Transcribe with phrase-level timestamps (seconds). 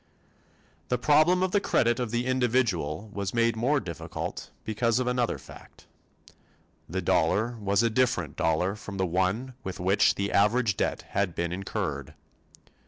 [0.89, 5.37] The problem of the credit of the individual was made more difficult because of another
[5.37, 5.85] fact.
[6.89, 11.35] The dollar was a different dollar from the one with which the average debt had
[11.35, 12.15] been incurred.